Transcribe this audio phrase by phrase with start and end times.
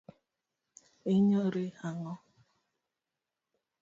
[1.13, 2.13] Inyiero ang’o?